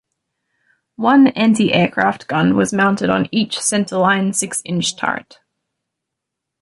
One 0.95 1.27
anti-aircraft 1.27 2.25
gun 2.25 2.55
was 2.57 2.73
mounted 2.73 3.11
on 3.11 3.29
each 3.31 3.59
center-line 3.59 4.33
six-inch 4.33 4.95
turret. 4.97 5.37